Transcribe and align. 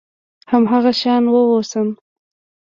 هماغه 0.51 0.91
شان 0.99 1.23
واوسم. 1.31 1.87